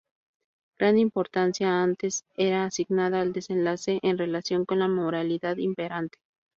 [0.79, 6.17] Gran importancia antes era asignada al desenlace en relación con la moralidad imperante.